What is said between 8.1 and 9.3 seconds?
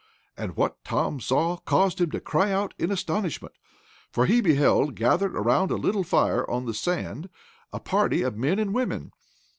of men and women.